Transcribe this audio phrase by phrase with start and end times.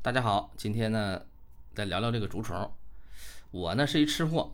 [0.00, 1.20] 大家好，今天呢，
[1.74, 2.72] 再聊聊这个竹虫。
[3.50, 4.52] 我呢是一吃货，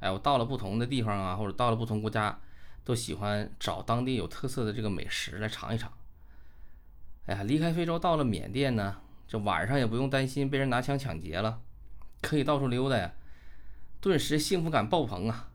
[0.00, 2.38] 哎，我到了不同的地方啊，或者到了不同国家，
[2.84, 5.90] 都喜欢找当地有特色的这个美食来尝一尝。
[7.24, 11.62] 哎呀，离开非洲到了缅甸呢，这晚上也不用担心被人拿枪抢劫了，
[12.20, 13.14] 可以到处溜达呀，
[14.02, 15.48] 顿时幸福感爆棚啊！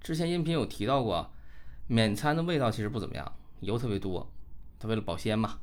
[0.00, 1.32] 之前音频有提到过，
[1.86, 4.28] 缅餐的味道其实不怎么样，油特别多，
[4.80, 5.60] 它为了保鲜嘛。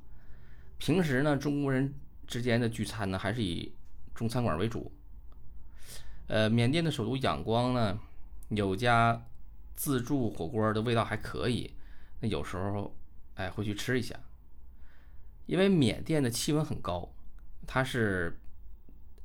[0.78, 1.94] 平时呢，中国人。
[2.32, 3.76] 之间的聚餐呢，还是以
[4.16, 4.90] 中餐馆为主。
[6.28, 8.00] 呃，缅甸的首都仰光呢，
[8.48, 9.28] 有家
[9.76, 11.76] 自助火锅的味道还可以，
[12.22, 12.96] 那有时候
[13.36, 14.18] 哎会去吃一下。
[15.46, 17.14] 因为缅甸的气温很高，
[17.68, 18.40] 它是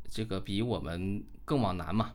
[0.09, 2.15] 这个比我们更往南嘛，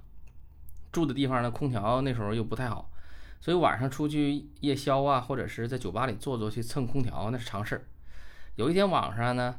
[0.91, 2.91] 住的地方呢空调那时候又不太好，
[3.39, 7.87] 所以晚上出去夜宵啊，或者是在酒吧里坐坐去蹭空调那是常事儿。
[8.57, 9.57] 有一天晚上呢。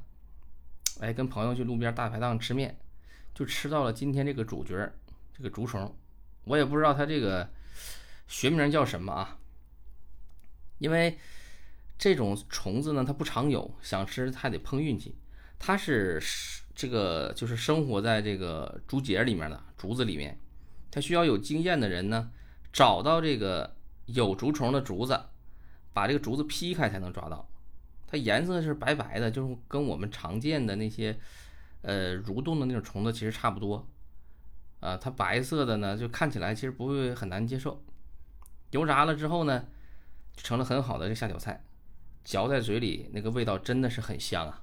[1.02, 2.78] 哎，跟朋友去路边大排档吃面，
[3.34, 4.88] 就吃到了今天这个主角，
[5.36, 5.92] 这个竹虫。
[6.44, 7.50] 我也不知道它这个
[8.28, 9.36] 学名叫什么啊，
[10.78, 11.18] 因为
[11.98, 15.16] 这种虫子呢，它不常有，想吃还得碰运气。
[15.58, 16.22] 它是
[16.72, 20.38] 这个就是生活在这个竹节里面的竹子里面，
[20.88, 22.30] 它需要有经验的人呢，
[22.72, 23.74] 找到这个
[24.06, 25.20] 有竹虫的竹子，
[25.92, 27.48] 把这个竹子劈开才能抓到。
[28.12, 31.18] 它颜色是白白的，就是跟我们常见的那些，
[31.80, 33.88] 呃，蠕动的那种虫子其实差不多，
[34.80, 37.82] 啊，它白色的呢，就看起来其实不会很难接受。
[38.72, 39.64] 油炸了之后呢，
[40.36, 41.64] 就成了很好的这下酒菜，
[42.22, 44.62] 嚼在嘴里那个味道真的是很香啊！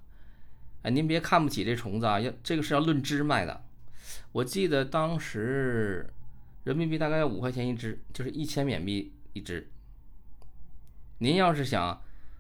[0.84, 3.64] 哎，您别看不起这虫子啊，要这个是要论只卖的。
[4.32, 6.08] 我记得当时
[6.66, 9.72] 人民币大概要五块钱一只，就是一千缅币一只。
[11.18, 12.00] 您要是想。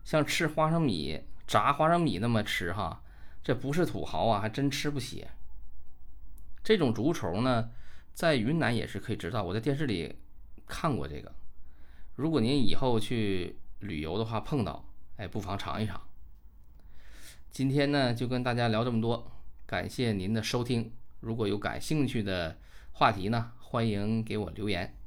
[0.09, 3.03] 像吃花生米、炸花生米那么吃哈，
[3.43, 5.27] 这不是土豪啊，还真吃不起。
[6.63, 7.69] 这种竹虫呢，
[8.15, 10.15] 在云南也是可以知道，我在电视里
[10.65, 11.31] 看过这个。
[12.15, 14.83] 如果您以后去旅游的话碰到，
[15.17, 16.01] 哎，不妨尝一尝。
[17.51, 19.31] 今天呢，就跟大家聊这么多，
[19.67, 20.91] 感谢您的收听。
[21.19, 22.57] 如果有感兴趣的
[22.93, 24.98] 话题呢，欢迎给我留言。